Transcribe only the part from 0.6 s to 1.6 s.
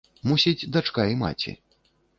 дачка і маці.